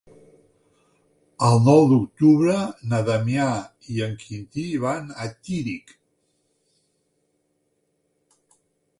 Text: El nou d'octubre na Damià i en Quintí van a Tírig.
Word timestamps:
El 1.47 1.59
nou 1.65 1.81
d'octubre 1.89 2.55
na 2.93 3.01
Damià 3.09 3.45
i 3.97 4.01
en 4.05 4.15
Quintí 4.23 4.63
van 4.85 5.11
a 5.25 5.27
Tírig. 5.49 5.93